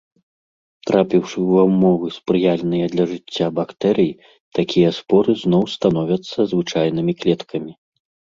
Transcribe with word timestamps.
Трапіўшы 0.89 1.39
ва 1.51 1.61
ўмовы, 1.71 2.07
спрыяльныя 2.15 2.85
для 2.93 3.05
жыцця 3.11 3.47
бактэрый, 3.61 4.09
такія 4.59 4.89
споры 5.01 5.31
зноў 5.45 5.63
становяцца 5.77 6.37
звычайнымі 6.55 7.13
клеткамі. 7.23 7.71